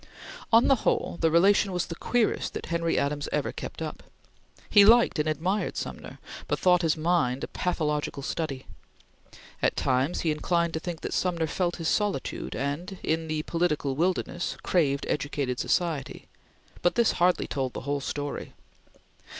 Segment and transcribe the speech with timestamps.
[0.51, 4.01] On the whole, the relation was the queerest that Henry Adams ever kept up.
[4.67, 8.65] He liked and admired Sumner, but thought his mind a pathological study.
[9.61, 13.95] At times he inclined to think that Sumner felt his solitude, and, in the political
[13.95, 16.25] wilderness, craved educated society;
[16.81, 18.53] but this hardly told the whole story.